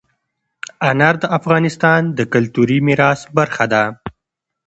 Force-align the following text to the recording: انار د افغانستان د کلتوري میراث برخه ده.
انار 0.89 1.15
د 1.23 1.25
افغانستان 1.37 2.01
د 2.17 2.19
کلتوري 2.33 2.77
میراث 2.87 3.21
برخه 3.37 3.65
ده. 3.73 3.83